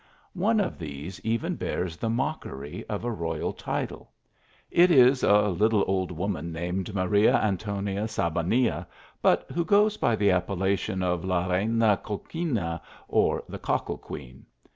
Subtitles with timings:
[0.33, 4.09] One of these even bears the mockery of a royal title.
[4.71, 8.87] It is a little old woman named Maria Antonia SaBonea,
[9.21, 14.47] but who goes by the appellation of la Reyna Cuquina, or the cockle queen.